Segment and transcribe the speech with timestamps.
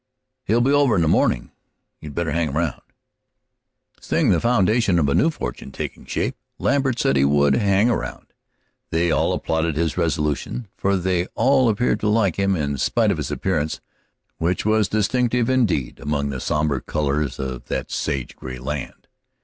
[0.45, 1.51] "He'll be over in the morning;
[1.99, 2.81] you'd better hang around."
[3.99, 8.33] Seeing the foundation of a new fortune taking shape, Lambert said he would "hang around."
[8.89, 13.17] They all applauded his resolution, for they all appeared to like him in spite of
[13.17, 13.79] his appearance,
[14.39, 19.07] which was distinctive, indeed, among the somber colors of that sage gray land.